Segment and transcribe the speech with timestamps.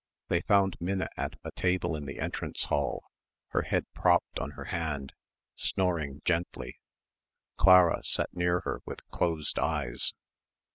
[0.29, 3.03] They found Minna at a table in the entrance hall
[3.49, 5.13] her head propped on her hand,
[5.55, 6.79] snoring gently.
[7.57, 10.15] Clara sat near her with closed eyes.